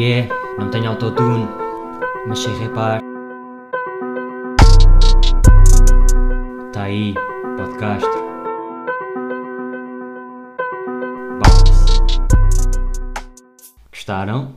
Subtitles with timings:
[0.00, 1.46] Yeah, não tenho autotune,
[2.26, 3.02] mas sei repar.
[6.72, 7.12] Tá aí,
[7.58, 8.08] podcast.
[13.92, 14.54] Gostaram?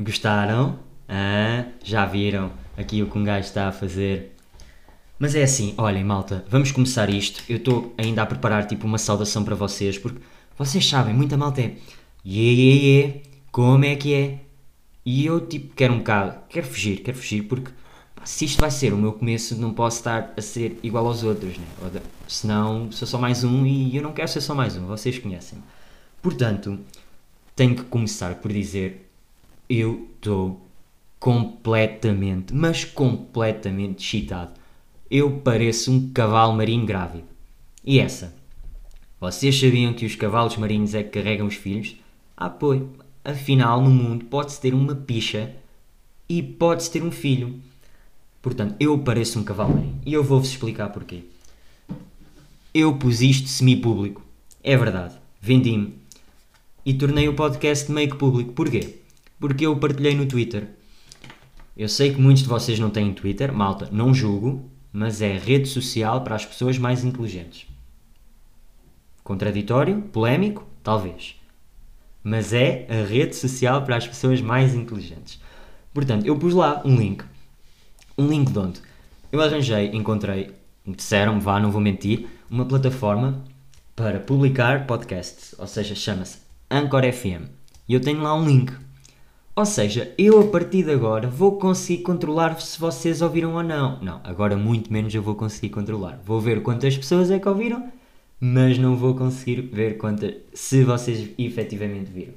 [0.00, 0.78] Gostaram?
[1.06, 4.34] Ah, já viram aqui o que um gajo está a fazer.
[5.18, 7.42] Mas é assim, olhem malta, vamos começar isto.
[7.46, 10.22] Eu estou ainda a preparar tipo uma saudação para vocês, porque
[10.56, 11.76] vocês sabem, muita malta é
[12.24, 14.40] yeah, yeah, yeah, como é que é?
[15.04, 17.70] E eu tipo quero um bocado, quero fugir, quero fugir porque
[18.14, 21.22] pá, se isto vai ser o meu começo, não posso estar a ser igual aos
[21.22, 21.66] outros, né?
[21.82, 21.90] Ou
[22.28, 25.58] senão sou só mais um e eu não quero ser só mais um, vocês conhecem.
[26.22, 26.78] Portanto,
[27.56, 29.10] tenho que começar por dizer
[29.68, 30.60] eu estou
[31.18, 34.52] completamente, mas completamente excitado.
[35.10, 37.28] Eu pareço um cavalo marinho grávido.
[37.84, 38.34] E essa?
[39.20, 41.96] Vocês sabiam que os cavalos marinhos é que carregam os filhos?
[42.36, 42.82] Ah, pois.
[43.24, 45.54] Afinal, no mundo pode-se ter uma picha
[46.28, 47.60] e pode-se ter um filho.
[48.40, 50.00] Portanto, eu pareço um cavalo marinho.
[50.06, 51.24] E eu vou-vos explicar porquê.
[52.72, 54.22] Eu pus isto semi-público.
[54.62, 55.14] É verdade.
[55.40, 55.94] Vendi-me.
[56.84, 58.52] E tornei o podcast meio que público.
[58.52, 58.96] Porquê?
[59.38, 60.68] Porque eu partilhei no Twitter.
[61.76, 65.68] Eu sei que muitos de vocês não têm Twitter, malta, não julgo, mas é rede
[65.68, 67.66] social para as pessoas mais inteligentes.
[69.22, 70.02] Contraditório?
[70.02, 70.66] Polémico?
[70.82, 71.39] Talvez.
[72.22, 75.40] Mas é a rede social para as pessoas mais inteligentes.
[75.92, 77.24] Portanto, eu pus lá um link.
[78.16, 78.80] Um link de onde?
[79.32, 80.50] Eu arranjei, encontrei,
[80.86, 83.42] disseram-me, vá, não vou mentir, uma plataforma
[83.96, 85.54] para publicar podcasts.
[85.58, 86.38] Ou seja, chama-se
[86.70, 87.48] Anchor FM.
[87.88, 88.72] E eu tenho lá um link.
[89.56, 94.00] Ou seja, eu a partir de agora vou conseguir controlar se vocês ouviram ou não.
[94.00, 96.20] Não, agora muito menos eu vou conseguir controlar.
[96.24, 97.90] Vou ver quantas pessoas é que ouviram,
[98.40, 102.32] mas não vou conseguir ver quantas, se vocês efetivamente viram.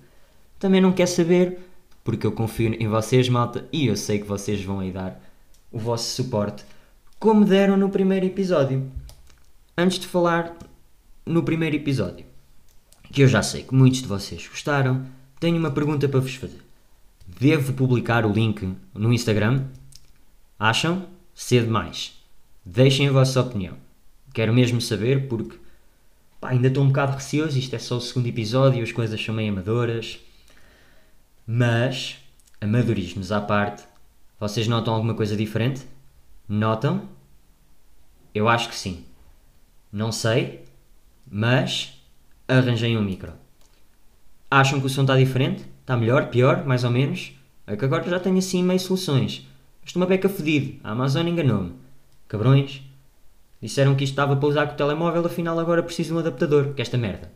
[0.60, 1.60] Também não quer saber,
[2.04, 5.22] porque eu confio em vocês, malta, e eu sei que vocês vão aí dar
[5.72, 6.66] o vosso suporte,
[7.18, 8.92] como deram no primeiro episódio.
[9.78, 10.56] Antes de falar
[11.26, 12.26] no primeiro episódio,
[13.12, 15.06] que eu já sei que muitos de vocês gostaram,
[15.40, 16.62] tenho uma pergunta para vos fazer.
[17.40, 19.66] Devo publicar o link no Instagram?
[20.60, 21.06] Acham?
[21.34, 22.22] Cedo demais.
[22.66, 23.76] Deixem a vossa opinião.
[24.34, 25.58] Quero mesmo saber porque
[26.44, 27.58] pá, ainda estou um bocado receoso.
[27.58, 30.20] Isto é só o segundo episódio, as coisas são meio amadoras.
[31.48, 32.18] Mas,
[32.60, 33.84] amadorismos à parte,
[34.40, 35.82] vocês notam alguma coisa diferente?
[36.48, 37.08] Notam?
[38.36, 39.06] Eu acho que sim.
[39.92, 40.66] Não sei,
[41.30, 41.94] mas
[42.48, 43.34] arranjei um micro.
[44.52, 45.66] Acham que o som está diferente?
[45.82, 46.30] Está melhor?
[46.30, 46.66] Pior?
[46.66, 47.34] Mais ou menos?
[47.66, 49.48] É que agora já tenho assim meio soluções.
[49.86, 50.80] Estou uma beca fedido.
[50.84, 51.74] A Amazon enganou-me.
[52.28, 52.82] Cabrões.
[53.64, 56.74] Disseram que isto estava para usar com o telemóvel, afinal agora preciso de um adaptador.
[56.74, 57.32] Que esta merda.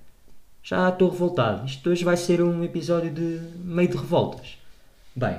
[0.61, 1.65] Já estou revoltado.
[1.65, 4.57] Isto hoje vai ser um episódio de meio de revoltas.
[5.15, 5.37] Bem,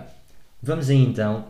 [0.62, 1.44] vamos aí então.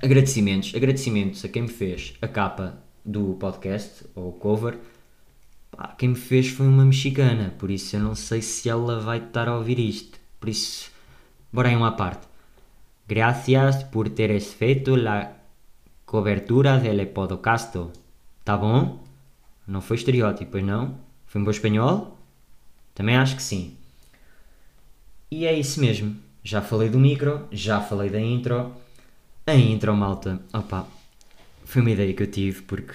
[0.00, 0.72] Agradecimentos.
[0.76, 4.78] Agradecimentos a quem me fez a capa do podcast, ou cover.
[5.72, 9.18] Pá, quem me fez foi uma mexicana, por isso eu não sei se ela vai
[9.18, 10.20] estar a ouvir isto.
[10.38, 10.92] Por isso,
[11.52, 12.28] bora aí uma parte.
[13.08, 15.32] Gracias por teres feito la
[16.06, 17.76] cobertura del podcast.
[18.48, 18.98] Tá bom?
[19.66, 20.98] Não foi estereótipo, pois não?
[21.26, 22.16] Foi um bom espanhol?
[22.94, 23.76] Também acho que sim.
[25.30, 26.16] E é isso mesmo.
[26.42, 28.72] Já falei do micro, já falei da intro.
[29.46, 30.88] A intro, malta, opa,
[31.66, 32.94] foi uma ideia que eu tive porque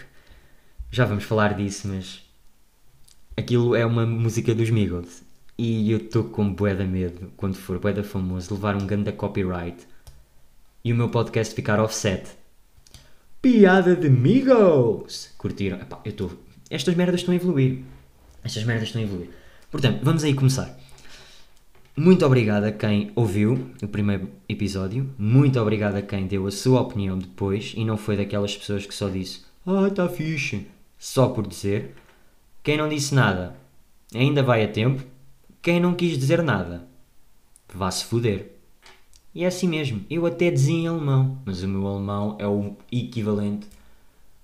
[0.90, 2.24] já vamos falar disso, mas
[3.38, 5.22] aquilo é uma música dos Migos
[5.56, 9.12] e eu estou com bué de medo quando for bué de famoso levar um ganda
[9.12, 9.88] copyright
[10.84, 12.42] e o meu podcast ficar offset.
[13.44, 15.34] Piada de Migos!
[15.38, 15.78] Curtiram?
[15.78, 16.32] Epá, eu estou...
[16.70, 17.84] Estas merdas estão a evoluir.
[18.42, 19.32] Estas merdas estão a evoluir.
[19.70, 20.80] Portanto, vamos aí começar.
[21.94, 25.14] Muito obrigado a quem ouviu o primeiro episódio.
[25.18, 28.96] Muito obrigado a quem deu a sua opinião depois e não foi daquelas pessoas que
[28.96, 30.66] só disse Ah, está fixe.
[30.98, 31.96] Só por dizer.
[32.64, 33.58] Quem não disse nada
[34.16, 35.04] ainda vai a tempo.
[35.62, 36.88] Quem não quis dizer nada
[37.74, 38.54] vá se foder.
[39.34, 40.06] E é assim mesmo.
[40.10, 43.68] Eu até dizia em alemão, mas o meu alemão é o equivalente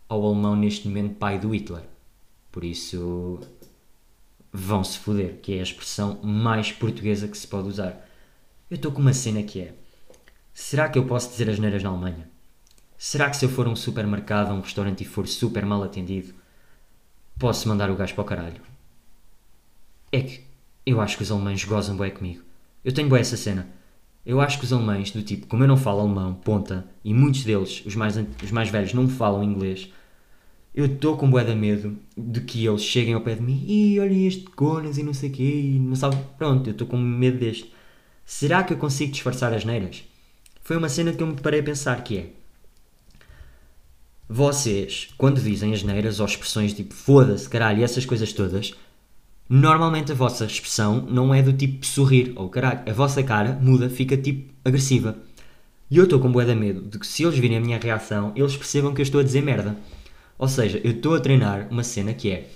[0.07, 1.83] ao alemão neste momento pai do Hitler.
[2.51, 3.39] Por isso
[4.51, 8.09] vão se foder, que é a expressão mais portuguesa que se pode usar.
[8.69, 9.75] Eu estou com uma cena que é:
[10.53, 12.27] será que eu posso dizer as neiras na Alemanha?
[12.97, 15.83] Será que se eu for a um supermercado ou um restaurante e for super mal
[15.83, 16.33] atendido,
[17.37, 18.61] posso mandar o gajo para o caralho?
[20.11, 20.43] É que
[20.85, 22.43] eu acho que os alemães gozam bué comigo.
[22.83, 23.78] Eu tenho bué essa cena.
[24.25, 27.43] Eu acho que os alemães, do tipo, como eu não falo alemão, ponta, e muitos
[27.43, 29.89] deles, os mais, os mais velhos, não falam inglês,
[30.73, 33.99] eu estou com bué de medo de que eles cheguem ao pé de mim e
[33.99, 36.17] olha este conas e não sei o quê, e não sabe.
[36.37, 37.73] Pronto, eu estou com medo deste.
[38.25, 40.03] será que eu consigo disfarçar as neiras?
[40.61, 42.29] Foi uma cena que eu me parei a pensar que é.
[44.27, 48.75] Vocês, quando dizem as neiras ou expressões tipo foda-se, caralho, e essas coisas todas,
[49.49, 52.81] normalmente a vossa expressão não é do tipo sorrir ou caralho.
[52.87, 55.17] A vossa cara muda, fica tipo agressiva.
[55.89, 58.31] E eu estou com bué de medo de que se eles virem a minha reação,
[58.35, 59.75] eles percebam que eu estou a dizer merda.
[60.37, 62.47] Ou seja, eu estou a treinar uma cena que é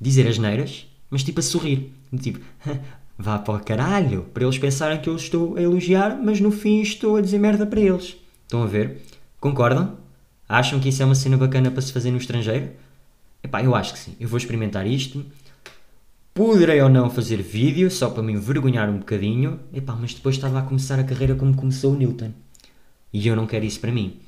[0.00, 1.92] dizer as neiras, mas tipo a sorrir.
[2.20, 2.40] Tipo,
[3.16, 6.82] vá para o caralho, para eles pensarem que eu estou a elogiar, mas no fim
[6.82, 8.16] estou a dizer merda para eles.
[8.42, 9.00] Estão a ver?
[9.40, 9.96] Concordam?
[10.48, 12.70] Acham que isso é uma cena bacana para se fazer no estrangeiro?
[13.42, 14.14] Epá, eu acho que sim.
[14.20, 15.24] Eu vou experimentar isto.
[16.34, 19.60] Poderei ou não fazer vídeo, só para me envergonhar um bocadinho.
[19.72, 22.32] Epá, mas depois estava a começar a carreira como começou o Newton.
[23.12, 24.18] E eu não quero isso para mim.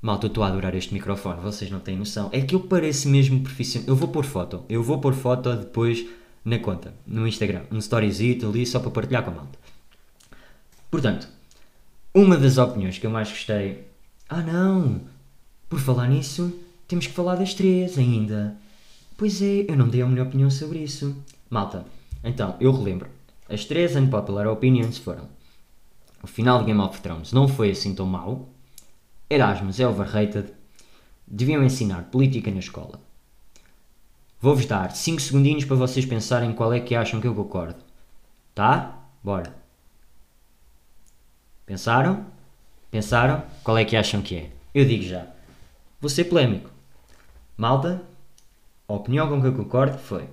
[0.00, 2.28] Malta, eu estou a adorar este microfone, vocês não têm noção.
[2.30, 3.88] É que eu pareço mesmo profissional.
[3.88, 4.64] Eu vou pôr foto.
[4.68, 6.06] Eu vou pôr foto depois
[6.44, 7.62] na conta, no Instagram.
[7.72, 9.58] Um storyzito ali só para partilhar com a malta.
[10.88, 11.26] Portanto,
[12.14, 13.88] uma das opiniões que eu mais gostei.
[14.28, 15.00] Ah não!
[15.68, 16.52] Por falar nisso,
[16.86, 18.56] temos que falar das três ainda.
[19.16, 21.16] Pois é, eu não dei a minha opinião sobre isso.
[21.48, 21.84] Malta,
[22.22, 23.08] então, eu relembro.
[23.48, 25.28] As três unpopular opinions foram
[26.24, 28.48] o final de Game of Thrones não foi assim tão mau,
[29.28, 30.54] Erasmus é overrated,
[31.26, 32.98] deviam ensinar política na escola.
[34.40, 37.76] Vou-vos dar 5 segundinhos para vocês pensarem qual é que acham que eu concordo.
[38.54, 39.04] Tá?
[39.22, 39.54] Bora.
[41.66, 42.24] Pensaram?
[42.90, 43.42] Pensaram?
[43.62, 44.50] Qual é que acham que é?
[44.74, 45.26] Eu digo já.
[46.00, 46.70] Vou ser polémico.
[47.54, 48.02] Malta,
[48.86, 50.24] a opinião com que eu concordo foi: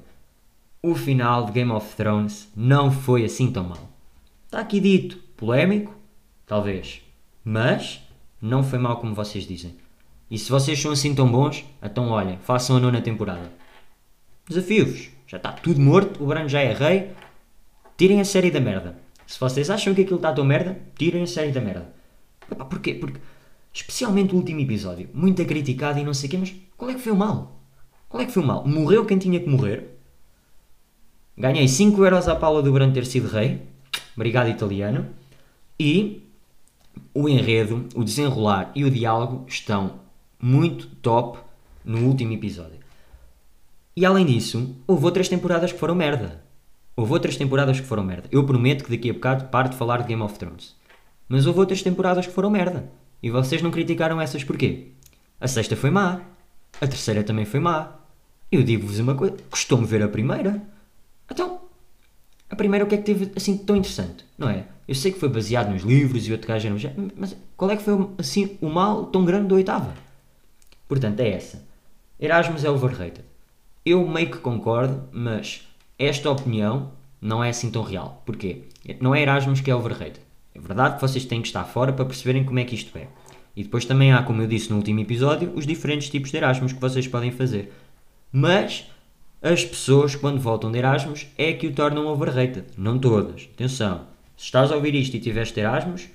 [0.81, 3.89] o final de Game of Thrones não foi assim tão mau.
[4.45, 5.95] Está aqui dito, polémico,
[6.45, 7.01] talvez,
[7.43, 8.01] mas
[8.41, 9.75] não foi mal como vocês dizem.
[10.29, 13.51] E se vocês são assim tão bons, então olhem, façam a nona temporada.
[14.47, 15.09] Desafio-vos.
[15.27, 17.11] Já está tudo morto, o Brano já é rei.
[17.97, 18.97] Tirem a série da merda.
[19.25, 21.93] Se vocês acham que aquilo está tão merda, tirem a série da merda.
[22.51, 22.93] Epá, porquê?
[22.93, 23.19] Porque,
[23.71, 26.99] especialmente o último episódio, muito criticado e não sei o quê, mas qual é que
[26.99, 27.60] foi o mal?
[28.11, 28.67] Qual é que foi mal?
[28.67, 29.97] Morreu quem tinha que morrer?
[31.37, 33.61] Ganhei 5 euros à pala do ter sido rei.
[34.13, 35.07] Obrigado, italiano.
[35.79, 36.21] E
[37.13, 40.01] o enredo, o desenrolar e o diálogo estão
[40.37, 41.39] muito top
[41.85, 42.79] no último episódio.
[43.95, 46.43] E além disso, houve outras temporadas que foram merda.
[46.97, 48.27] Houve outras temporadas que foram merda.
[48.29, 50.75] Eu prometo que daqui a bocado paro de falar de Game of Thrones.
[51.29, 52.91] Mas houve outras temporadas que foram merda.
[53.23, 54.89] E vocês não criticaram essas porquê?
[55.39, 56.19] A sexta foi má.
[56.81, 58.00] A terceira também foi má.
[58.51, 59.37] Eu digo-vos uma coisa.
[59.49, 60.61] Costumo ver a primeira.
[61.29, 61.61] Então,
[62.49, 64.25] a primeira o que é que teve assim tão interessante?
[64.37, 64.65] Não é?
[64.85, 67.83] Eu sei que foi baseado nos livros e outro gajo era mas qual é que
[67.83, 69.93] foi assim o mal tão grande da oitava?
[70.87, 71.63] Portanto, é essa.
[72.19, 73.23] Erasmus é overrated.
[73.85, 75.65] Eu meio que concordo, mas
[75.97, 78.21] esta opinião não é assim tão real.
[78.25, 78.63] Porquê?
[78.99, 80.19] Não é Erasmus que é overrated.
[80.53, 83.07] É verdade que vocês têm que estar fora para perceberem como é que isto é.
[83.55, 86.73] E depois também há, como eu disse no último episódio, os diferentes tipos de Erasmus
[86.73, 87.71] que vocês podem fazer.
[88.31, 88.89] Mas
[89.41, 92.65] as pessoas, quando voltam de Erasmus, é que o tornam overrated.
[92.77, 93.49] Não todas.
[93.53, 94.07] Atenção.
[94.37, 96.09] Se estás a ouvir isto e tiveste Erasmus,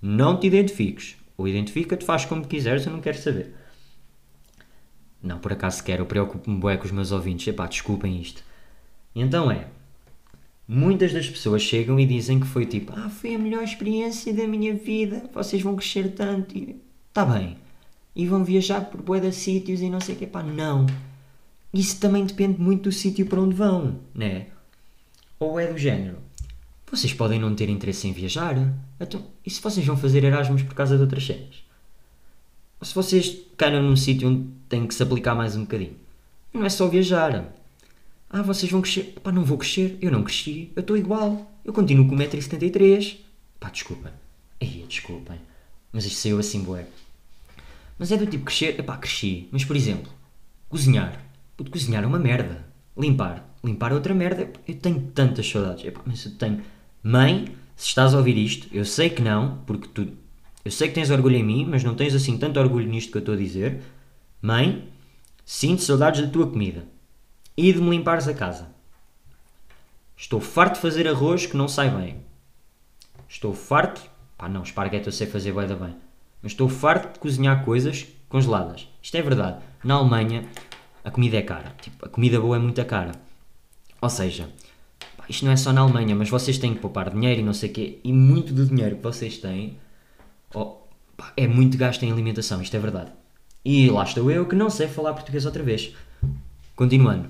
[0.00, 1.16] não te identifiques.
[1.36, 3.54] Ou identifica-te, faz como quiseres, eu não quero saber.
[5.22, 7.48] Não, por acaso quero, eu preocupo-me bué com os meus ouvintes.
[7.48, 8.42] Epá, desculpem isto.
[9.14, 9.66] Então é,
[10.68, 14.46] muitas das pessoas chegam e dizem que foi tipo, ah, foi a melhor experiência da
[14.46, 16.56] minha vida, vocês vão crescer tanto.
[16.56, 16.76] E,
[17.12, 17.56] tá bem.
[18.14, 20.26] E vão viajar por bué de sítios e não sei o que.
[20.26, 20.86] Pá, não.
[21.72, 24.46] Isso também depende muito do sítio para onde vão, né?
[25.38, 26.18] Ou é do género,
[26.90, 28.54] vocês podem não ter interesse em viajar.
[28.98, 31.64] Então, e se vocês vão fazer Erasmus por causa de outras cenas?
[32.80, 35.96] Ou se vocês caem num sítio onde tem que se aplicar mais um bocadinho?
[36.52, 37.52] Não é só viajar.
[38.30, 39.14] Ah, vocês vão crescer.
[39.22, 39.98] Pá, não vou crescer.
[40.00, 40.70] Eu não cresci.
[40.74, 41.50] Eu estou igual.
[41.64, 43.18] Eu continuo com 1,73m.
[43.58, 44.12] Pá, desculpa.
[44.60, 45.38] Aí, desculpem.
[45.92, 46.86] Mas isto saiu assim, boé.
[47.98, 48.78] Mas é do tipo crescer.
[48.78, 49.48] Epá, cresci.
[49.50, 50.10] Mas, por exemplo,
[50.68, 51.20] cozinhar.
[51.56, 52.66] Puto, cozinhar é uma merda.
[52.96, 53.48] Limpar.
[53.64, 54.50] Limpar é outra merda.
[54.66, 55.84] Eu tenho tantas saudades.
[55.84, 56.62] Epá, mas eu tenho
[57.08, 60.08] Mãe, se estás a ouvir isto, eu sei que não, porque tu.
[60.64, 63.18] Eu sei que tens orgulho em mim, mas não tens assim tanto orgulho nisto que
[63.18, 63.80] eu estou a dizer.
[64.42, 64.88] Mãe,
[65.44, 66.84] sinto saudades da tua comida.
[67.56, 68.66] E de me limpares a casa.
[70.16, 72.16] Estou farto de fazer arroz que não sai bem.
[73.28, 74.02] Estou farto.
[74.36, 75.94] Pá, não, esparguete eu sei fazer bem da bem.
[76.42, 78.88] Mas estou farto de cozinhar coisas congeladas.
[79.00, 79.62] Isto é verdade.
[79.84, 80.44] Na Alemanha,
[81.06, 81.72] a comida é cara.
[81.80, 83.12] Tipo, a comida boa é muito cara.
[84.02, 84.50] Ou seja,
[85.28, 87.70] isto não é só na Alemanha, mas vocês têm que poupar dinheiro e não sei
[87.70, 89.78] o quê, e muito do dinheiro que vocês têm
[90.52, 90.78] oh,
[91.16, 93.12] pá, é muito gasto em alimentação, isto é verdade.
[93.64, 95.94] E lá estou eu que não sei falar português outra vez.
[96.74, 97.28] Continuando.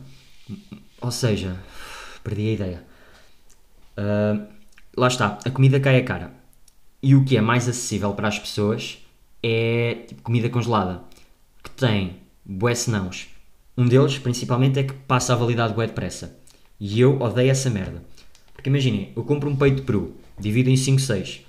[1.02, 1.60] Ou seja,
[2.24, 2.84] perdi a ideia.
[3.98, 4.46] Uh,
[4.96, 6.32] lá está, a comida cai a cara.
[7.02, 8.98] E o que é mais acessível para as pessoas
[9.42, 11.02] é tipo comida congelada,
[11.62, 13.35] que tem bué senãos.
[13.76, 16.38] Um deles, principalmente, é que passa a validade bué depressa.
[16.80, 18.02] E eu odeio essa merda.
[18.54, 21.46] Porque imaginem, eu compro um peito de peru, divido em 5, 6.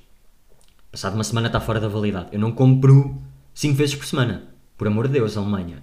[0.91, 2.29] Passado uma semana está fora da validade.
[2.31, 3.17] Eu não como peru
[3.53, 4.47] 5 vezes por semana.
[4.77, 5.81] Por amor de Deus, Alemanha.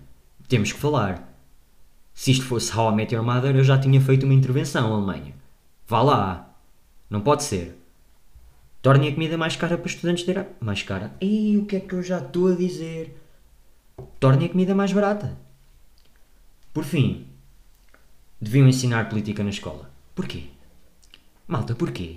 [0.49, 1.35] Temos que falar.
[2.13, 5.35] Se isto fosse How I Met Your Mother, eu já tinha feito uma intervenção, Alemanha.
[5.87, 6.55] Vá lá.
[7.09, 7.79] Não pode ser.
[8.83, 10.57] Tornem a comida mais cara para estudantes de Erasmus.
[10.61, 11.15] Mais cara?
[11.21, 13.19] E o que é que eu já estou a dizer?
[14.21, 15.44] Tornem a comida mais barata.
[16.75, 17.29] Por fim,
[18.41, 19.89] deviam ensinar política na escola.
[20.13, 20.49] Porquê?
[21.47, 22.17] Malta, porquê?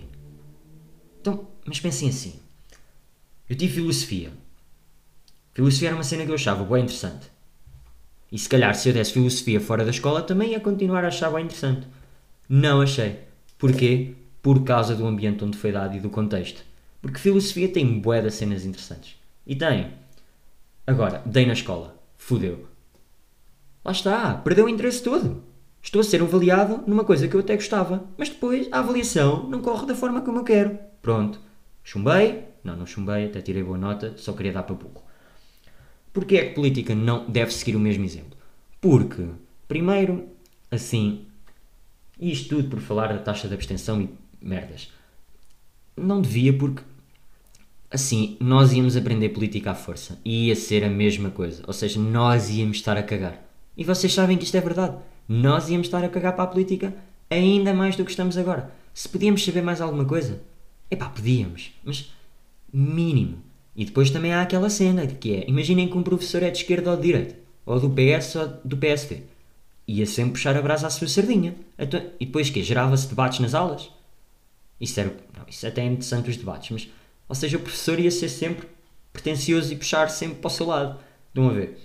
[1.22, 2.40] Então, mas pensem assim.
[3.48, 4.32] Eu tive filosofia.
[5.54, 7.28] Filosofia era uma cena que eu achava bem interessante.
[8.32, 11.30] E se calhar se eu desse filosofia fora da escola também ia continuar a achar
[11.30, 11.88] bem interessante.
[12.50, 13.20] Não achei.
[13.60, 14.16] Porquê?
[14.42, 16.64] Por causa do ambiente onde foi dado e do contexto.
[17.00, 19.18] Porque filosofia tem bué de cenas interessantes.
[19.46, 19.94] E tem.
[20.88, 21.96] Agora, dei na escola.
[22.18, 22.68] Fudeu.
[23.88, 25.42] Lá está, perdeu o interesse todo.
[25.82, 29.62] Estou a ser avaliado numa coisa que eu até gostava, mas depois a avaliação não
[29.62, 30.78] corre da forma como eu quero.
[31.02, 31.40] Pronto.
[31.86, 32.44] Chumbei.
[32.66, 35.02] Não, não chumbei, até tirei boa nota, só queria dar para pouco.
[36.12, 38.38] Porquê é que política não deve seguir o mesmo exemplo?
[38.82, 39.26] Porque,
[39.70, 40.28] primeiro,
[40.70, 41.26] assim,
[42.20, 44.10] isto tudo por falar da taxa de abstenção e
[44.42, 44.92] merdas.
[45.96, 46.84] Não devia porque,
[47.90, 51.64] assim, nós íamos aprender política à força e ia ser a mesma coisa.
[51.66, 53.47] Ou seja, nós íamos estar a cagar.
[53.78, 54.98] E vocês sabem que isto é verdade.
[55.30, 56.94] Nós íamos estar a cagar para a política
[57.30, 58.72] ainda mais do que estamos agora.
[58.94, 60.42] Se podíamos saber mais alguma coisa,
[60.90, 61.72] epá, podíamos.
[61.84, 62.12] Mas,
[62.74, 63.38] mínimo.
[63.76, 66.90] E depois também há aquela cena que é, imaginem que um professor é de esquerda
[66.90, 69.22] ou de direita, ou do PS ou do PSD.
[69.88, 71.56] Ia sempre puxar a brasa à sua sardinha.
[71.78, 73.92] Então, e depois que Gerava-se debates nas aulas?
[74.82, 76.90] Isso, era, não, isso até é interessante os debates, mas,
[77.30, 78.68] ou seja, o professor ia ser sempre
[79.14, 81.00] pretencioso e puxar sempre para o seu lado.
[81.30, 81.78] Estão a ver?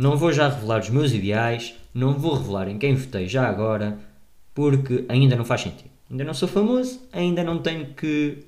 [0.00, 3.98] Não vou já revelar os meus ideais, não vou revelar em quem votei já agora,
[4.54, 5.90] porque ainda não faz sentido.
[6.10, 8.38] Ainda não sou famoso, ainda não tenho que.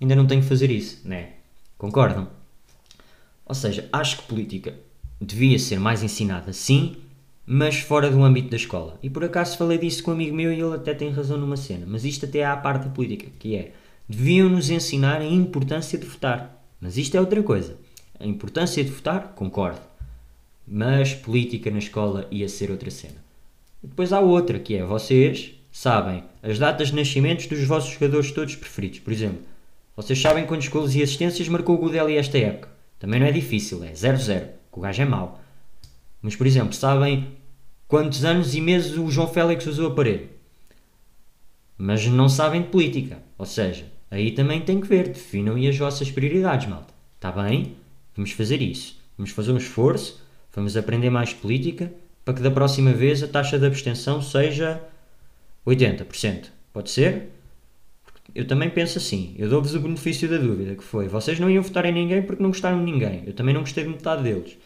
[0.00, 1.30] Ainda não tenho que fazer isso, né?
[1.76, 2.28] Concordam?
[3.44, 4.72] Ou seja, acho que política
[5.20, 6.94] devia ser mais ensinada, sim,
[7.44, 9.00] mas fora do âmbito da escola.
[9.02, 11.56] E por acaso falei disso com um amigo meu e ele até tem razão numa
[11.56, 11.86] cena.
[11.88, 13.72] Mas isto até há a parte da política, que é
[14.08, 16.64] deviam nos ensinar a importância de votar.
[16.80, 17.76] Mas isto é outra coisa.
[18.20, 19.89] A importância de votar, concordo.
[20.72, 23.16] Mas política na escola ia ser outra cena.
[23.82, 28.30] E depois há outra, que é vocês sabem as datas de nascimentos dos vossos jogadores
[28.30, 29.00] todos preferidos.
[29.00, 29.40] Por exemplo,
[29.96, 32.68] vocês sabem quantos golos e assistências marcou o Godelli esta época.
[33.00, 35.40] Também não é difícil, é 0-0, que o gajo é mau.
[36.22, 37.26] Mas, por exemplo, sabem
[37.88, 40.28] quantos anos e meses o João Félix usou a parede.
[41.76, 43.18] Mas não sabem de política.
[43.36, 46.94] Ou seja, aí também tem que ver, definam aí as vossas prioridades, malta.
[47.16, 47.74] Está bem?
[48.14, 49.00] Vamos fazer isso.
[49.18, 50.22] Vamos fazer um esforço,
[50.54, 51.92] vamos aprender mais política,
[52.24, 54.80] para que da próxima vez a taxa de abstenção seja
[55.66, 56.46] 80%.
[56.72, 57.30] Pode ser?
[58.34, 61.62] Eu também penso assim, eu dou-vos o benefício da dúvida, que foi, vocês não iam
[61.62, 64.56] votar em ninguém porque não gostaram de ninguém, eu também não gostei de metade deles.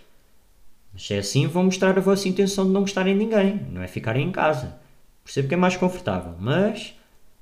[0.93, 3.83] Mas se é assim, vão mostrar a vossa intenção de não gostarem de ninguém, não
[3.83, 4.77] é ficarem em casa.
[5.25, 6.95] Percebo que é mais confortável, mas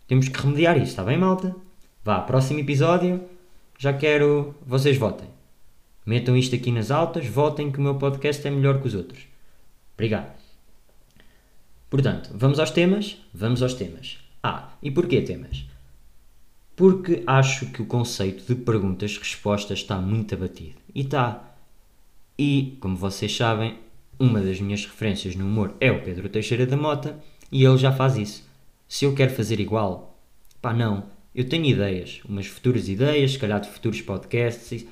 [0.07, 1.55] temos que remediar isso, está bem, malta?
[2.05, 3.21] Vá, próximo episódio,
[3.77, 5.29] já quero vocês votem.
[6.05, 9.23] Metam isto aqui nas altas, votem que o meu podcast é melhor que os outros.
[9.95, 10.33] Obrigado.
[11.89, 13.19] Portanto, vamos aos temas?
[13.33, 14.19] Vamos aos temas.
[14.43, 15.65] Ah, e porquê temas?
[16.75, 20.77] porque acho que o conceito de perguntas-respostas está muito abatido.
[20.95, 21.55] E está.
[22.39, 23.79] E, como vocês sabem,
[24.19, 27.19] uma das minhas referências no humor é o Pedro Teixeira da Mota
[27.51, 28.49] e ele já faz isso.
[28.89, 30.19] Se eu quero fazer igual,
[30.61, 31.05] pá, não.
[31.35, 34.85] Eu tenho ideias, umas futuras ideias, se calhar de futuros podcasts,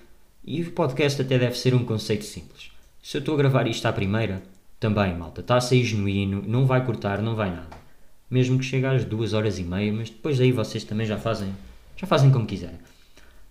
[0.51, 2.73] e o podcast até deve ser um conceito simples.
[3.01, 4.43] Se eu estou a gravar isto à primeira,
[4.81, 7.79] também, malta, está a sair genuíno, não vai cortar, não vai nada.
[8.29, 11.55] Mesmo que chegue às duas horas e meia, mas depois aí vocês também já fazem
[11.97, 12.81] já fazem como quiserem.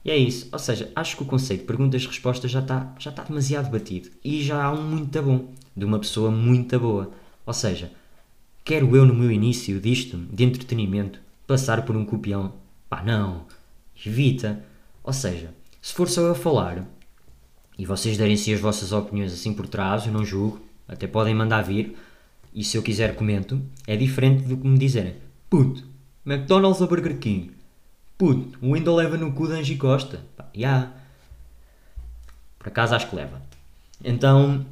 [0.04, 0.50] E é isso.
[0.52, 4.10] Ou seja, acho que o conceito de perguntas-respostas já está já tá demasiado batido.
[4.22, 5.54] E já há um muito bom.
[5.78, 7.12] De uma pessoa muito boa.
[7.46, 7.94] Ou seja,
[8.66, 12.52] quero eu no meu início disto, de entretenimento, passar por um copião?
[12.90, 13.46] Pá, não.
[14.06, 14.62] Evita.
[15.02, 16.86] Ou seja, se for só eu a falar
[17.78, 21.62] e vocês derem-se as vossas opiniões assim por trás, eu não julgo, até podem mandar
[21.62, 21.96] vir,
[22.54, 25.16] e se eu quiser comento, é diferente do que me dizerem.
[25.50, 25.86] Puto,
[26.26, 27.52] McDonald's ou Burger King?
[28.18, 30.20] Puto, o ainda leva no cu de Angie Costa.
[30.36, 30.92] Pá, yeah.
[32.58, 33.42] Por acaso acho que leva.
[34.04, 34.66] Então,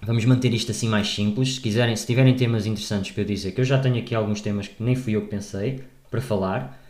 [0.00, 1.56] vamos manter isto assim mais simples.
[1.56, 4.40] Se quiserem, se tiverem temas interessantes para eu dizer, que eu já tenho aqui alguns
[4.40, 6.80] temas que nem fui eu que pensei para falar,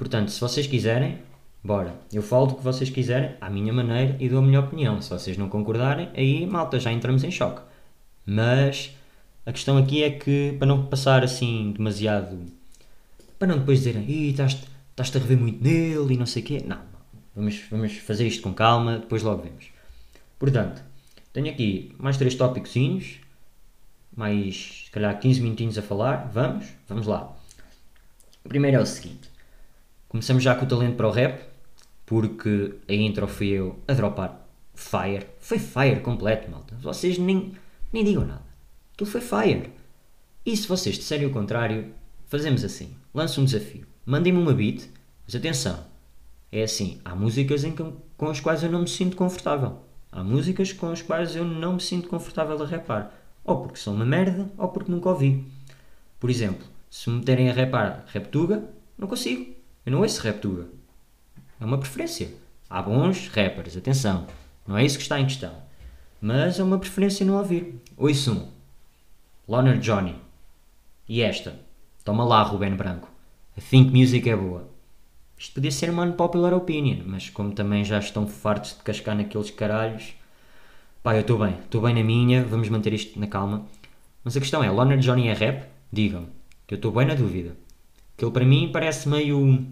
[0.00, 1.18] Portanto, se vocês quiserem,
[1.62, 1.94] bora.
[2.12, 5.00] Eu falo do que vocês quiserem, à minha maneira e dou a minha opinião.
[5.00, 7.62] Se vocês não concordarem, aí, malta, já entramos em choque.
[8.26, 8.94] Mas
[9.44, 12.38] a questão aqui é que, para não passar assim demasiado.
[13.38, 16.44] Para não depois dizerem, Ih, estás-te estás a rever muito nele e não sei o
[16.44, 16.62] quê.
[16.66, 16.78] Não,
[17.34, 19.66] vamos, vamos fazer isto com calma, depois logo vemos.
[20.38, 20.82] Portanto,
[21.32, 23.20] tenho aqui mais três tópicozinhos,
[24.14, 26.30] mais se calhar 15 minutinhos a falar.
[26.32, 26.66] Vamos?
[26.88, 27.34] Vamos lá.
[28.44, 29.30] O primeiro é o seguinte:
[30.08, 31.40] começamos já com o talento para o rap,
[32.10, 35.28] porque a intro fui eu a dropar fire.
[35.38, 36.74] Foi fire completo, malta.
[36.82, 37.52] Vocês nem,
[37.92, 38.42] nem digam nada.
[38.92, 39.70] Aquilo foi fire.
[40.44, 41.94] E se vocês disserem o contrário,
[42.26, 43.86] fazemos assim: lanço um desafio.
[44.04, 44.88] Mandem-me uma beat,
[45.24, 45.86] mas atenção,
[46.50, 47.84] é assim: há músicas em que,
[48.16, 49.78] com as quais eu não me sinto confortável.
[50.10, 53.14] Há músicas com as quais eu não me sinto confortável a rapar.
[53.44, 55.46] Ou porque são uma merda, ou porque nunca ouvi.
[56.18, 59.54] Por exemplo, se me meterem a rapar Reptuga, não consigo.
[59.86, 60.79] Eu não ouço Reptuga.
[61.60, 62.32] É uma preferência.
[62.68, 64.26] Há bons rappers, atenção.
[64.66, 65.52] Não é isso que está em questão.
[66.20, 67.74] Mas é uma preferência não ouvir.
[67.96, 68.48] Ouço um.
[69.46, 70.16] Loner Johnny.
[71.06, 71.60] E esta.
[72.02, 73.08] Toma lá, Ruben Branco.
[73.58, 74.68] A Think Music é boa.
[75.36, 79.50] Isto podia ser uma unpopular opinion, mas como também já estão fartos de cascar naqueles
[79.50, 80.14] caralhos,
[81.02, 83.66] pá, eu estou bem, estou bem na minha, vamos manter isto na calma.
[84.22, 85.66] Mas a questão é, Loner Johnny é rap?
[85.92, 86.26] Digam,
[86.66, 87.56] que eu estou bem na dúvida.
[88.14, 89.66] Aquilo para mim parece meio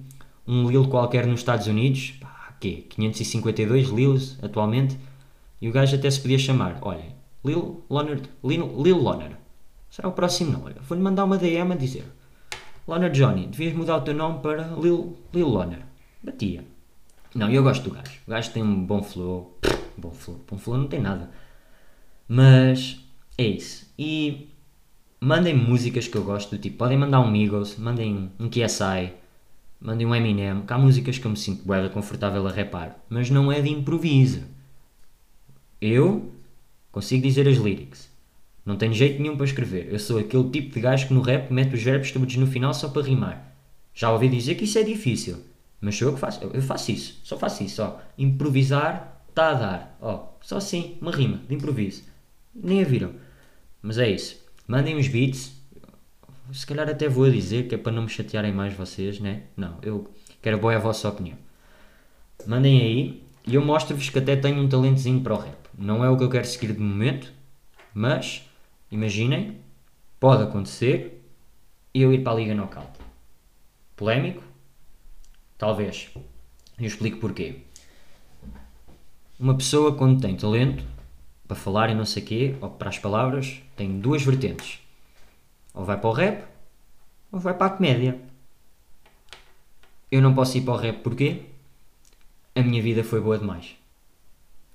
[0.49, 2.87] um Lil qualquer nos Estados Unidos, pá, quê?
[2.89, 4.99] 552 Lils atualmente,
[5.61, 7.15] e o gajo até se podia chamar, olhem,
[7.45, 9.37] Lil Loner, Lil, Loner.
[9.91, 12.05] Será o próximo não, olha, vou-lhe mandar uma DM a dizer
[12.87, 15.81] Loner Johnny, devias mudar o teu nome para Lil, Lil Loner.
[16.23, 16.65] Batia.
[17.35, 18.19] Não, eu gosto do gajo.
[18.27, 19.59] O gajo tem um bom flow.
[19.97, 20.41] Bom flow.
[20.49, 21.31] Bom flow não tem nada.
[22.27, 22.99] Mas
[23.37, 23.87] é isso.
[23.99, 24.49] E
[25.21, 29.13] mandem músicas que eu gosto, do tipo, podem mandar um Migos, mandem um KSI,
[29.81, 33.31] mandem um Eminem, que há músicas que eu me sinto bem confortável a rapar, mas
[33.31, 34.43] não é de improviso.
[35.81, 36.33] Eu
[36.91, 38.11] consigo dizer as lyrics.
[38.65, 39.89] Não tenho jeito nenhum para escrever.
[39.91, 42.75] Eu sou aquele tipo de gajo que no rap mete os verbos todos no final
[42.75, 43.57] só para rimar.
[43.95, 45.43] Já ouvi dizer que isso é difícil.
[45.81, 46.45] Mas sou eu que faço.
[46.45, 47.21] Eu faço isso.
[47.25, 47.83] Só faço isso.
[47.83, 47.97] Ó.
[48.19, 49.99] Improvisar está a dar.
[50.01, 50.29] Ó.
[50.43, 52.03] Só assim, uma rima de improviso.
[52.55, 53.13] Nem a viram.
[53.81, 54.37] Mas é isso.
[54.67, 55.53] Mandem os beats.
[56.53, 59.43] Se calhar até vou dizer que é para não me chatearem mais vocês, né?
[59.57, 61.37] Não, eu quero boa a vossa opinião.
[62.47, 65.57] Mandem aí e eu mostro-vos que até tenho um talentozinho para o rap.
[65.77, 67.33] Não é o que eu quero seguir de momento,
[67.93, 68.49] mas
[68.91, 69.61] Imaginem,
[70.19, 71.23] pode acontecer
[71.93, 72.99] eu ir para a Liga Knockout.
[73.95, 74.43] Polémico?
[75.59, 76.09] Talvez.
[76.79, 77.65] Eu explico porquê.
[79.39, 80.85] Uma pessoa quando tem talento
[81.47, 84.81] para falar e não sei quê, ou para as palavras, tem duas vertentes.
[85.79, 86.45] Ou vai para o rap,
[87.31, 88.21] ou vai para a comédia.
[90.11, 91.43] Eu não posso ir para o rap porquê?
[92.55, 93.77] A minha vida foi boa demais.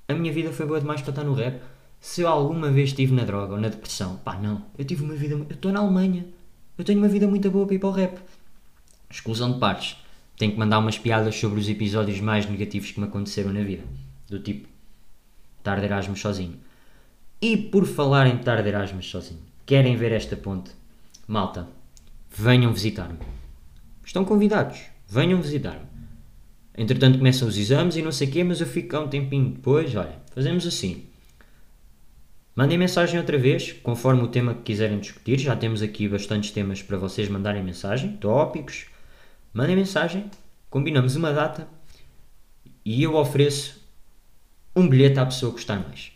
[0.07, 1.61] A minha vida foi boa demais para estar no rap
[1.99, 4.65] se eu alguma vez estive na droga ou na depressão, pá, não.
[4.77, 5.35] Eu tive uma vida.
[5.35, 6.25] Eu estou na Alemanha.
[6.77, 8.19] Eu tenho uma vida muito boa para ir para o rap.
[9.09, 9.95] Exclusão de partes.
[10.37, 13.83] Tenho que mandar umas piadas sobre os episódios mais negativos que me aconteceram na vida.
[14.27, 14.67] Do tipo,
[15.59, 16.59] estar de Erasmus sozinho.
[17.41, 20.71] E por falar em estar de Erasmus sozinho, querem ver esta ponte?
[21.27, 21.69] Malta,
[22.29, 23.19] venham visitar-me.
[24.03, 24.81] Estão convidados.
[25.07, 25.85] Venham visitar-me.
[26.77, 29.51] Entretanto começam os exames e não sei o quê, mas eu fico cá um tempinho
[29.51, 31.05] depois, olha, fazemos assim.
[32.55, 35.39] Mandem mensagem outra vez, conforme o tema que quiserem discutir.
[35.39, 38.87] Já temos aqui bastantes temas para vocês mandarem mensagem, tópicos.
[39.53, 40.29] Mandem mensagem,
[40.69, 41.67] combinamos uma data
[42.83, 43.81] e eu ofereço
[44.75, 46.11] um bilhete à pessoa que gostar mais.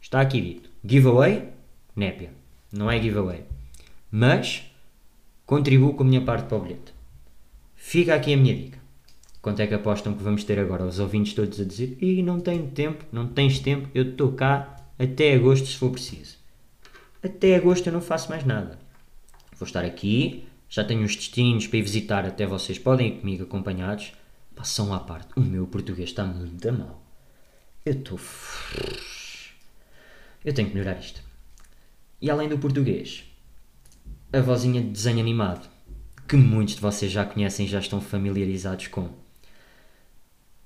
[0.00, 0.70] Está aqui dito.
[0.84, 1.50] Giveaway,
[1.94, 2.30] népia.
[2.72, 3.51] Não é giveaway.
[4.14, 4.70] Mas
[5.46, 6.92] contribuo com a minha parte para o bilhete.
[7.74, 8.78] Fica aqui a minha dica.
[9.40, 12.38] Quanto é que apostam que vamos ter agora os ouvintes todos a dizer e não
[12.38, 16.36] tenho tempo, não tens tempo, eu estou cá até agosto se for preciso.
[17.22, 18.78] Até agosto eu não faço mais nada.
[19.58, 23.44] Vou estar aqui, já tenho os destinos para ir visitar, até vocês podem ir comigo
[23.44, 24.12] acompanhados.
[24.54, 27.02] Passam à parte, o meu português está muito mal.
[27.84, 28.20] Eu estou.
[30.44, 31.22] Eu tenho que melhorar isto.
[32.20, 33.24] E além do português,
[34.32, 35.68] a vozinha de desenho animado,
[36.26, 39.10] que muitos de vocês já conhecem e já estão familiarizados com.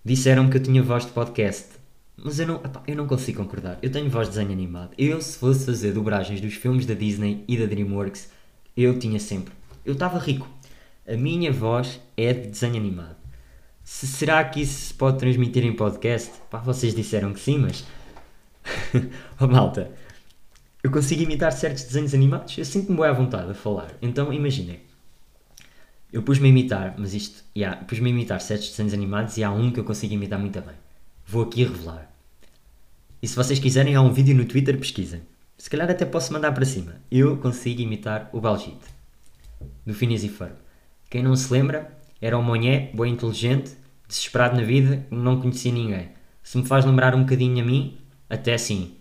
[0.04, 1.74] Disseram que eu tinha voz de podcast.
[2.16, 3.76] Mas eu não, epá, eu não consigo concordar.
[3.82, 4.94] Eu tenho voz de desenho animado.
[4.96, 8.30] Eu, se fosse fazer dobragens dos filmes da Disney e da Dreamworks,
[8.76, 9.52] eu tinha sempre.
[9.84, 10.48] Eu estava rico.
[11.06, 13.16] A minha voz é de desenho animado.
[13.82, 16.32] Se, será que isso se pode transmitir em podcast?
[16.48, 17.84] Pá, vocês disseram que sim, mas.
[19.40, 19.90] oh malta,
[20.86, 22.56] eu consigo imitar certos desenhos animados.
[22.56, 23.92] Eu sinto-me bem à vontade a falar.
[24.00, 24.78] Então imaginem.
[26.12, 29.50] Eu pus-me a imitar, mas isto, yeah, pus-me a imitar certos desenhos animados e há
[29.50, 30.76] um que eu consigo imitar muito bem.
[31.26, 32.08] Vou aqui revelar.
[33.20, 35.22] E se vocês quiserem, há um vídeo no Twitter, pesquisem.
[35.58, 36.94] Se calhar até posso mandar para cima.
[37.10, 38.86] Eu consigo imitar o Balgite.
[39.84, 40.54] Do Phineas e Ferb.
[41.10, 43.72] Quem não se lembra, era um monhé, bem inteligente,
[44.06, 46.10] desesperado na vida, não conhecia ninguém.
[46.44, 47.98] Se me faz lembrar um bocadinho a mim,
[48.30, 48.94] até sim.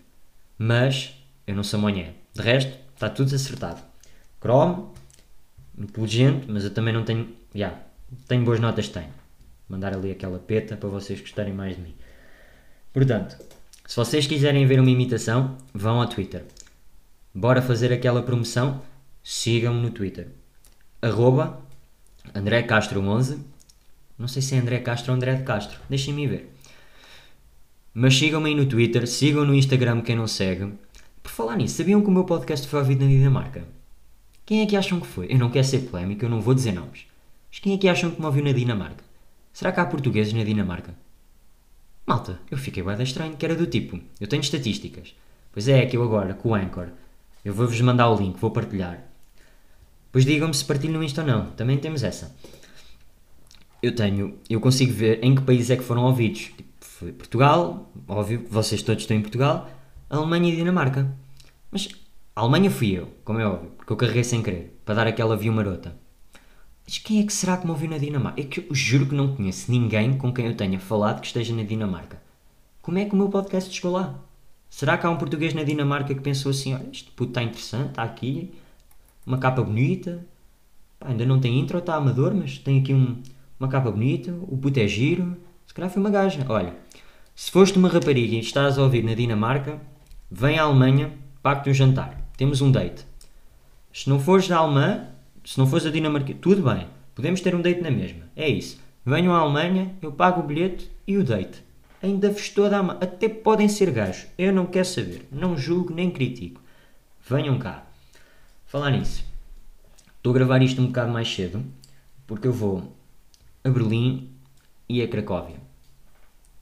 [0.58, 1.13] Mas
[1.47, 2.13] eu não sou monhé.
[2.34, 3.81] De resto, está tudo acertado.
[4.41, 4.88] Chrome,
[5.77, 7.25] inteligente, mas eu também não tenho.
[7.53, 7.84] Já, yeah,
[8.27, 9.10] tenho boas notas, tenho.
[9.67, 11.95] Mandar ali aquela peta para vocês gostarem mais de mim.
[12.93, 13.38] Portanto,
[13.86, 16.45] se vocês quiserem ver uma imitação, vão ao Twitter.
[17.34, 18.81] Bora fazer aquela promoção?
[19.23, 20.29] Sigam-me no Twitter.
[21.01, 21.60] Arroba
[22.34, 23.39] André Castro 11.
[24.17, 25.79] Não sei se é André Castro ou André de Castro.
[25.89, 26.51] Deixem-me ver.
[27.93, 30.73] Mas sigam-me aí no Twitter, sigam no Instagram quem não segue.
[31.36, 33.67] Falar nisso, sabiam que o meu podcast foi ouvido na Dinamarca?
[34.45, 35.28] Quem é que acham que foi?
[35.30, 37.08] Eu não quero ser polémico, eu não vou dizer nomes.
[37.52, 39.04] Mas quem é que acham que me ouviu na Dinamarca?
[39.52, 40.95] Será que há portugueses na Dinamarca?
[42.08, 45.13] Malta, eu fiquei bem estranho, que era do tipo, eu tenho estatísticas.
[45.52, 46.88] Pois é, que eu agora, com o Anchor,
[47.43, 49.04] eu vou-vos mandar o link, vou partilhar.
[50.13, 52.34] Pois digam-me se partilho no Insta ou não, também temos essa.
[53.84, 56.54] Eu tenho, eu consigo ver em que países é que foram ouvidos.
[56.56, 59.69] Tipo, Portugal, óbvio, vocês todos estão em Portugal,
[60.10, 61.24] Alemanha e Dinamarca.
[61.75, 61.89] Mas
[62.33, 65.35] a Alemanha fui eu, como é óbvio, porque eu carreguei sem querer, para dar aquela
[65.35, 65.93] view marota.
[66.85, 68.39] Mas quem é que será que me ouviu na Dinamarca?
[68.39, 71.53] É que eu juro que não conheço ninguém com quem eu tenha falado que esteja
[71.53, 72.17] na Dinamarca.
[72.81, 74.23] Como é que o meu podcast chegou lá?
[74.69, 77.89] Será que há um português na Dinamarca que pensou assim: olha, este puto está interessante,
[77.89, 78.53] está aqui,
[79.25, 80.25] uma capa bonita,
[80.97, 83.21] Pá, ainda não tem intro, está amador, mas tem aqui um,
[83.59, 85.35] uma capa bonita, o puto é giro,
[85.67, 86.45] se calhar foi uma gaja.
[86.47, 86.73] Olha,
[87.35, 89.81] se foste uma rapariga e estás a ouvir na Dinamarca,
[90.31, 92.19] vem à Alemanha, pague-te um jantar.
[92.36, 93.05] Temos um date.
[93.93, 95.12] Se não fores da Alemanha,
[95.45, 98.23] se não fores a Dinamarca, tudo bem, podemos ter um date na mesma.
[98.36, 98.81] É isso.
[99.05, 101.63] Venham à Alemanha, eu pago o bilhete e o date.
[102.01, 102.84] Ainda vos estou a dar.
[102.99, 104.25] Até podem ser gajos.
[104.39, 105.27] Eu não quero saber.
[105.31, 106.60] Não julgo nem critico.
[107.29, 107.86] Venham cá.
[108.65, 109.23] Falar nisso.
[110.17, 111.63] Estou a gravar isto um bocado mais cedo
[112.25, 112.91] porque eu vou
[113.63, 114.31] a Berlim
[114.89, 115.58] e a Cracóvia.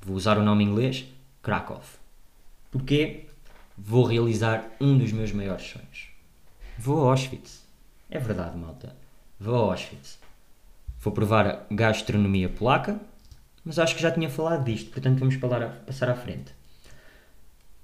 [0.01, 1.05] Vou usar o nome inglês
[1.41, 1.79] Krakow.
[2.69, 3.22] Porquê?
[3.77, 6.09] Vou realizar um dos meus maiores sonhos.
[6.77, 7.63] Vou a Auschwitz.
[8.09, 8.95] É verdade, malta.
[9.39, 10.19] Vou a Auschwitz.
[10.99, 12.99] Vou provar a gastronomia polaca,
[13.65, 16.53] mas acho que já tinha falado disto, portanto vamos passar à frente.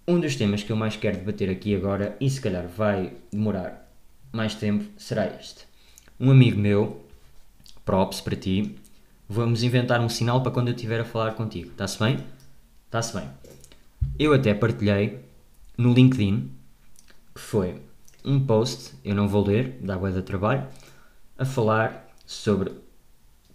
[0.08, 3.91] Um dos temas que eu mais quero debater aqui agora, e se calhar vai demorar
[4.32, 5.67] mais tempo, será este.
[6.19, 7.04] Um amigo meu,
[7.84, 8.75] props para ti,
[9.28, 11.71] vamos inventar um sinal para quando eu estiver a falar contigo.
[11.71, 12.23] Está-se bem?
[12.86, 13.28] Está-se bem.
[14.17, 15.19] Eu até partilhei
[15.79, 16.51] no LinkedIn,
[17.33, 17.81] que foi
[18.25, 20.67] um post, eu não vou ler, dá boa de trabalho,
[21.37, 22.73] a falar sobre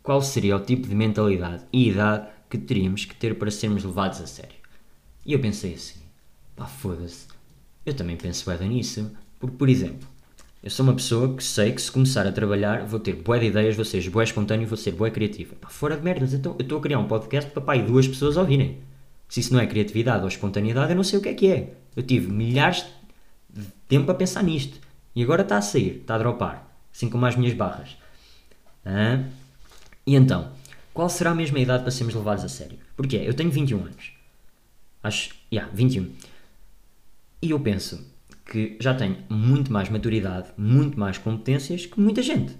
[0.02, 4.22] qual seria o tipo de mentalidade e idade que teríamos que ter para sermos levados
[4.22, 4.56] a sério.
[5.26, 6.00] E eu pensei assim,
[6.56, 7.26] pá, foda-se,
[7.84, 10.08] eu também penso bem nisso, porque, por exemplo,
[10.62, 13.46] eu sou uma pessoa que sei que se começar a trabalhar vou ter boé de
[13.48, 15.56] ideias, vou ser boé espontâneo, vou ser boé criativo.
[15.56, 18.08] Pá, fora de merdas, então eu estou a criar um podcast para pá, e duas
[18.08, 18.78] pessoas ouvirem.
[19.28, 21.83] Se isso não é criatividade ou espontaneidade, eu não sei o que é que é.
[21.96, 22.84] Eu tive milhares
[23.48, 24.80] de tempo a pensar nisto.
[25.14, 26.68] E agora está a sair, está a dropar.
[26.92, 27.96] Assim como as minhas barras.
[28.84, 29.24] Ah?
[30.06, 30.52] E então,
[30.92, 32.78] qual será a mesma idade para sermos levados a sério?
[32.96, 34.12] Porque eu tenho 21 anos.
[35.02, 36.12] Acho, yeah, 21.
[37.42, 38.04] E eu penso
[38.46, 42.56] que já tenho muito mais maturidade, muito mais competências que muita gente.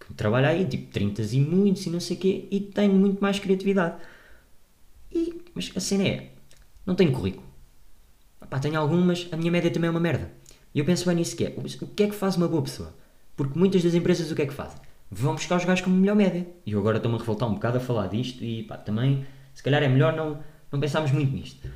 [0.00, 3.20] Que trabalha aí, tipo 30 e muitos e não sei o quê, e tenho muito
[3.20, 3.96] mais criatividade.
[5.10, 6.32] E, mas a cena é,
[6.86, 7.51] não tenho currículo.
[8.52, 10.30] Pá, tenho algumas, a minha média também é uma merda.
[10.74, 12.94] E eu penso bem nisso que é, o que é que faz uma boa pessoa?
[13.34, 14.78] Porque muitas das empresas o que é que fazem?
[15.10, 16.46] Vão buscar os gajos com melhor média.
[16.66, 19.62] E eu agora estou-me a revoltar um bocado a falar disto e pá, também, se
[19.62, 20.38] calhar é melhor não,
[20.70, 21.66] não pensarmos muito nisto.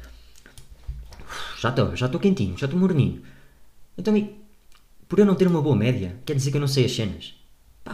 [1.62, 3.23] Já estou, já estou quentinho, já estou morninho.
[3.97, 4.12] Então,
[5.09, 7.37] por eu não ter uma boa média, quer dizer que eu não sei as cenas.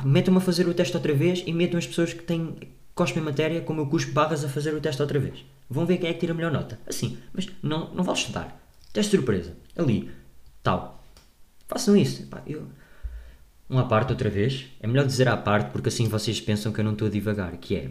[0.05, 2.57] metam-me a fazer o teste outra vez e metam as pessoas que têm
[2.97, 5.45] cospem matéria como eu cuspo barras a fazer o teste outra vez.
[5.71, 6.81] Vão ver quem é que tira a melhor nota.
[6.85, 8.62] Assim, mas não, não vale estudar.
[8.93, 9.57] Teste surpresa.
[9.77, 10.11] Ali.
[10.63, 11.03] Tal.
[11.67, 12.29] Façam isso.
[12.47, 12.67] Eu...
[13.71, 14.67] Um à parte outra vez.
[14.81, 17.57] É melhor dizer à parte porque assim vocês pensam que eu não estou a divagar.
[17.57, 17.91] Que é...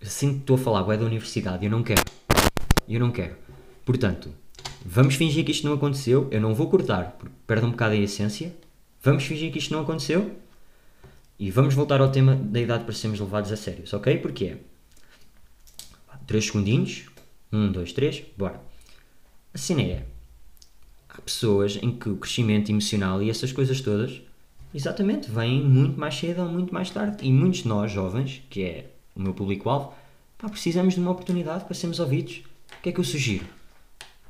[0.00, 2.02] Sinto que estou a falar é da universidade eu não quero.
[2.88, 3.36] Eu não quero.
[3.84, 4.30] Portanto,
[4.84, 6.28] vamos fingir que isto não aconteceu.
[6.30, 8.54] Eu não vou cortar porque perde um bocado a essência.
[9.02, 10.34] Vamos fingir que isto não aconteceu.
[11.38, 14.16] E vamos voltar ao tema da idade para sermos levados a sério, ok?
[14.18, 14.58] Porque é
[16.26, 17.06] 3 segundinhos.
[17.52, 18.60] 1, 2, 3, bora.
[19.52, 20.06] A cena é:
[21.18, 24.20] há pessoas em que o crescimento emocional e essas coisas todas
[24.74, 27.24] exatamente, vêm muito mais cedo ou muito mais tarde.
[27.26, 29.92] E muitos de nós, jovens, que é o meu público-alvo,
[30.50, 32.42] precisamos de uma oportunidade para sermos ouvidos.
[32.78, 33.44] O que é que eu sugiro?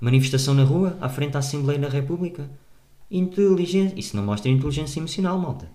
[0.00, 2.50] Manifestação na rua, à frente da Assembleia da República?
[3.10, 3.98] Inteligência.
[3.98, 5.70] Isso não mostra inteligência emocional, malta.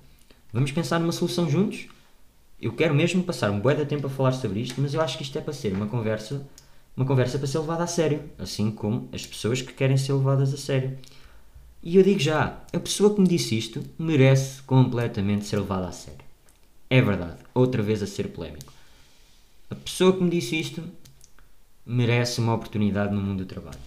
[0.52, 1.88] Vamos pensar numa solução juntos?
[2.60, 5.18] Eu quero mesmo passar um bué de tempo a falar sobre isto, mas eu acho
[5.18, 6.46] que isto é para ser uma conversa,
[6.98, 10.52] uma conversa para ser levada a sério, assim como as pessoas que querem ser levadas
[10.52, 10.98] a sério.
[11.84, 15.92] E eu digo já, a pessoa que me disse isto merece completamente ser levada a
[15.92, 16.26] sério.
[16.90, 18.74] É verdade, outra vez a ser polémico.
[19.70, 20.84] A pessoa que me disse isto
[21.86, 23.78] merece uma oportunidade no mundo do trabalho.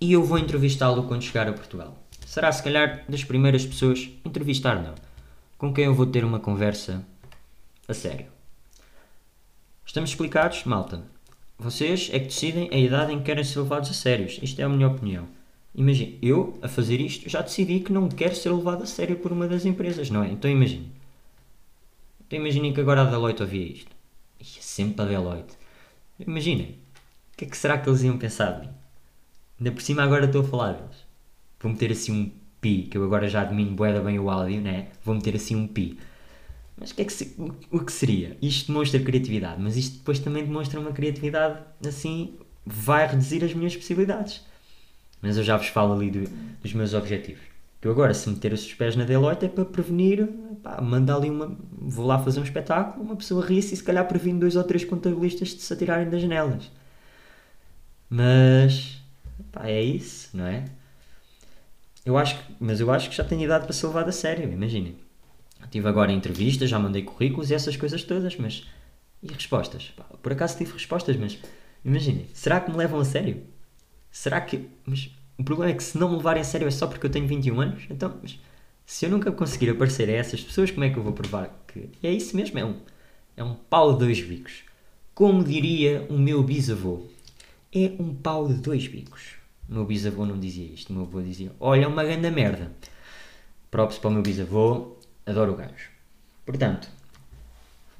[0.00, 1.96] E eu vou entrevistá-lo quando chegar a Portugal.
[2.26, 4.94] Será se calhar das primeiras pessoas, entrevistar não,
[5.56, 7.06] com quem eu vou ter uma conversa
[7.86, 8.26] a sério.
[9.86, 11.15] Estamos explicados, malta?
[11.58, 14.38] Vocês é que decidem a idade em que querem ser levados a sérios.
[14.42, 15.26] Isto é a minha opinião.
[15.74, 19.32] Imagine, eu, a fazer isto, já decidi que não quero ser levado a sério por
[19.32, 20.30] uma das empresas, não é?
[20.30, 20.90] Então imagine.
[22.26, 23.90] Então imaginem que agora a Deloitte ouvia isto.
[24.40, 25.54] Ia sempre a Deloitte.
[26.18, 26.78] Imaginem.
[27.32, 28.72] O que é que será que eles iam pensar de mim?
[29.58, 31.04] Ainda por cima agora estou a falar deles.
[31.60, 34.88] Vou meter assim um pi, que eu agora já domino boeda bem o áudio, né?
[35.04, 35.98] Vou meter assim um pi.
[36.76, 38.36] Mas que é que se, o, o, que seria?
[38.40, 42.34] Isto demonstra criatividade, mas isto depois também demonstra uma criatividade assim,
[42.64, 44.44] vai reduzir as minhas possibilidades.
[45.22, 46.28] Mas eu já vos falo ali do,
[46.60, 47.42] dos meus objetivos.
[47.80, 50.28] Que eu agora, se meter os pés na Deloitte é para prevenir,
[50.62, 51.56] pá, mandar ali uma.
[51.72, 54.84] Vou lá fazer um espetáculo, uma pessoa ri-se e se calhar previne dois ou três
[54.84, 56.70] contabilistas de se atirarem das janelas.
[58.10, 59.00] Mas.
[59.52, 60.64] Pá, é isso, não é?
[62.04, 64.52] Eu acho que, mas eu acho que já tenho idade para ser levado a sério,
[64.52, 65.05] imaginem.
[65.70, 68.66] Tive agora entrevistas, já mandei currículos e essas coisas todas, mas.
[69.22, 69.92] E respostas?
[70.22, 71.38] Por acaso tive respostas, mas.
[71.84, 73.42] Imaginem, será que me levam a sério?
[74.10, 74.68] Será que.
[74.84, 77.10] Mas o problema é que se não me levarem a sério é só porque eu
[77.10, 77.84] tenho 21 anos?
[77.90, 78.38] Então, mas,
[78.84, 81.90] se eu nunca conseguir aparecer a essas pessoas, como é que eu vou provar que.
[82.02, 82.76] É isso mesmo, é um.
[83.36, 84.64] É um pau de dois bicos.
[85.14, 87.06] Como diria o meu bisavô,
[87.74, 89.34] é um pau de dois bicos.
[89.68, 92.72] O meu bisavô não dizia isto, o meu avô dizia: Olha, é uma grande merda.
[93.70, 94.95] Próprio para o meu bisavô,
[95.26, 95.90] adoro o gajo.
[96.44, 96.88] Portanto,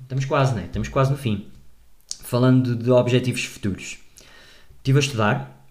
[0.03, 0.65] estamos quase, né?
[0.67, 1.49] Estamos quase no fim.
[2.21, 3.99] Falando de objetivos futuros.
[4.79, 5.69] Estive a estudar.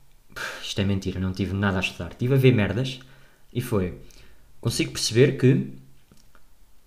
[0.62, 2.12] Isto é mentira, não tive nada a estudar.
[2.12, 3.00] Estive a ver merdas
[3.54, 3.98] e foi.
[4.60, 5.74] Consigo perceber que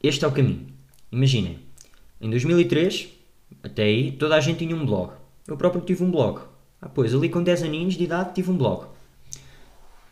[0.02, 0.66] este é o caminho.
[1.10, 1.58] Imaginem,
[2.20, 3.08] em 2003,
[3.62, 5.12] até aí, toda a gente tinha um blog.
[5.46, 6.42] Eu próprio tive um blog.
[6.80, 8.86] Ah, pois, ali com 10 aninhos de idade tive um blog.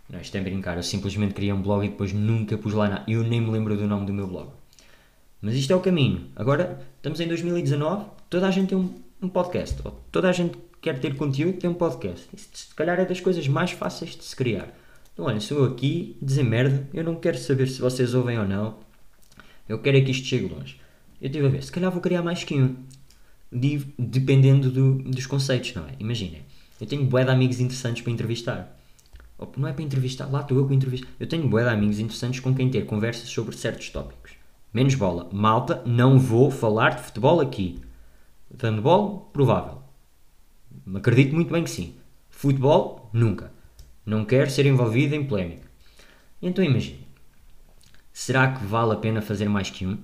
[0.08, 3.04] Não, isto é brincar, eu simplesmente criei um blog e depois nunca pus lá nada.
[3.08, 4.50] Eu nem me lembro do nome do meu blog.
[5.42, 6.28] Mas isto é o caminho.
[6.36, 9.80] Agora, estamos em 2019, toda a gente tem um, um podcast.
[9.84, 12.28] Ou toda a gente quer ter conteúdo tem um podcast.
[12.32, 14.72] Isso, se calhar é das coisas mais fáceis de se criar.
[15.12, 18.46] Então, olha, sou eu aqui dizer merda, eu não quero saber se vocês ouvem ou
[18.46, 18.78] não.
[19.68, 20.80] Eu quero é que isto chegue longe.
[21.20, 22.76] Eu estive a ver, se calhar vou criar mais que um.
[23.98, 25.92] Dependendo do, dos conceitos, não é?
[25.98, 26.42] Imaginem,
[26.80, 28.75] eu tenho bué de amigos interessantes para entrevistar
[29.56, 31.06] não é para entrevistar, lá estou eu com entrevista.
[31.20, 34.32] Eu tenho bué de amigos interessantes com quem ter conversas sobre certos tópicos.
[34.72, 35.28] Menos bola.
[35.32, 37.80] Malta, não vou falar de futebol aqui.
[38.50, 39.82] De handball, provável.
[40.94, 41.94] Acredito muito bem que sim.
[42.28, 43.52] Futebol, nunca.
[44.04, 45.66] Não quero ser envolvido em polémica.
[46.40, 47.06] Então imagine.
[48.12, 49.98] Será que vale a pena fazer mais que um?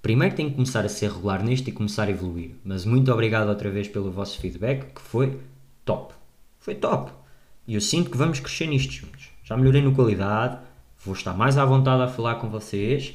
[0.00, 2.52] Primeiro tenho que começar a ser regular neste e começar a evoluir.
[2.64, 5.40] Mas muito obrigado outra vez pelo vosso feedback, que foi
[5.84, 6.14] top.
[6.60, 7.17] Foi top.
[7.68, 9.28] E eu sinto que vamos crescer nisto juntos.
[9.44, 10.58] Já melhorei no qualidade,
[11.04, 13.14] vou estar mais à vontade a falar com vocês,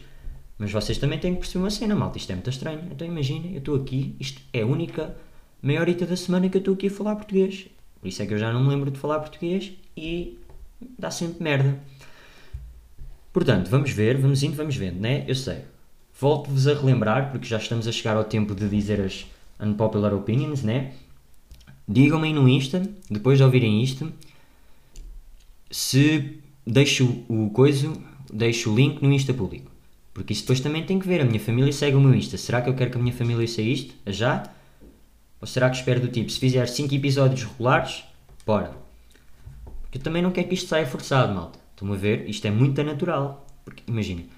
[0.60, 2.20] mas vocês também têm que perceber uma cena, malta.
[2.20, 2.82] Isto é muito estranho.
[2.92, 5.18] Então imagina, eu estou aqui, isto é a única
[5.60, 7.66] meia horita da semana que eu estou aqui a falar português.
[8.00, 10.38] Por isso é que eu já não me lembro de falar português e
[11.00, 11.80] dá sempre merda.
[13.34, 15.26] Portanto, vamos ver, vamos indo, vamos vendo, né?
[15.28, 15.62] Eu sei.
[16.20, 19.26] Volto-vos a relembrar, porque já estamos a chegar ao tempo de dizer as
[19.60, 20.94] unpopular opinions, né?
[21.88, 24.14] Digam-me no Insta, depois de ouvirem isto,
[25.74, 28.00] se deixo o coiso,
[28.32, 29.72] deixo o link no Insta público.
[30.14, 31.20] Porque isso depois também tem que ver.
[31.20, 32.38] A minha família segue o meu Insta.
[32.38, 33.96] Será que eu quero que a minha família seja isto?
[34.06, 34.44] Já?
[35.42, 38.04] Ou será que espero do tipo, se fizer 5 episódios regulares,
[38.46, 38.78] bora.
[39.82, 41.58] Porque eu também não quero que isto saia forçado, malta.
[41.72, 42.30] Estão a ver?
[42.30, 43.44] Isto é muito natural.
[43.66, 44.30] Porque, imaginem,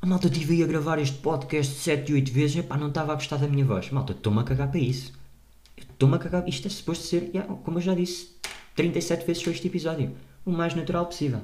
[0.00, 2.88] a malta estive aí a gravar este podcast 7 e 8 vezes e pá, não
[2.88, 3.90] estava a gostar da minha voz.
[3.90, 5.12] Malta, estou-me a cagar para isso.
[5.76, 6.48] Estou-me a cagar.
[6.48, 7.32] Isto é suposto ser,
[7.64, 8.36] como eu já disse,
[8.76, 11.40] 37 vezes foi este episódio o mais natural possível.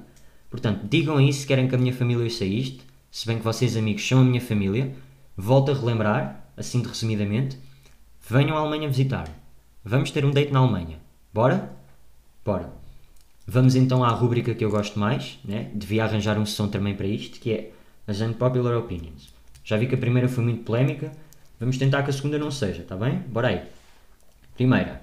[0.51, 3.77] Portanto, digam aí se querem que a minha família ouça isto, se bem que vocês,
[3.77, 4.95] amigos, são a minha família.
[5.37, 7.59] Volto a relembrar, assim de resumidamente,
[8.29, 9.29] venham à Alemanha visitar.
[9.85, 10.99] Vamos ter um date na Alemanha.
[11.33, 11.75] Bora?
[12.45, 12.71] Bora.
[13.47, 15.71] Vamos então à rúbrica que eu gosto mais, né?
[15.73, 17.73] devia arranjar um som também para isto, que é
[18.07, 19.33] as Unpopular Opinions.
[19.65, 21.13] Já vi que a primeira foi muito polémica,
[21.59, 23.19] vamos tentar que a segunda não seja, tá bem?
[23.29, 23.63] Bora aí.
[24.55, 25.03] Primeira.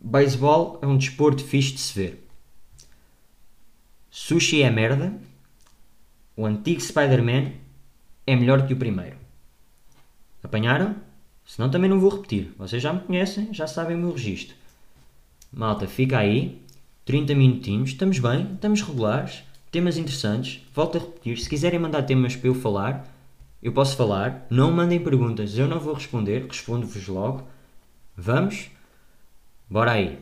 [0.00, 2.21] Beisebol é um desporto fixe de se ver.
[4.14, 5.10] Sushi é merda.
[6.36, 7.52] O antigo Spider-Man
[8.26, 9.16] é melhor que o primeiro.
[10.42, 10.96] Apanharam?
[11.46, 12.52] Senão também não vou repetir.
[12.58, 14.54] Vocês já me conhecem, já sabem o meu registro.
[15.50, 16.60] Malta, fica aí.
[17.06, 20.60] 30 minutinhos, estamos bem, estamos regulares, temas interessantes.
[20.74, 23.08] Volto a repetir, se quiserem mandar temas para eu falar,
[23.62, 24.46] eu posso falar.
[24.50, 27.48] Não mandem perguntas, eu não vou responder, respondo-vos logo.
[28.14, 28.70] Vamos?
[29.70, 30.18] Bora aí!